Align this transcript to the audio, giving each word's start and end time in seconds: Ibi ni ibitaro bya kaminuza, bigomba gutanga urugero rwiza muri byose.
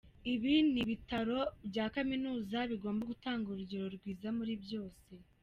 Ibi 0.33 0.53
ni 0.71 0.79
ibitaro 0.83 1.39
bya 1.69 1.85
kaminuza, 1.93 2.57
bigomba 2.71 3.03
gutanga 3.11 3.45
urugero 3.49 3.85
rwiza 3.95 4.27
muri 4.37 4.53
byose. 4.63 5.11